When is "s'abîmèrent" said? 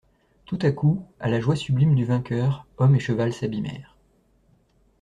3.33-3.95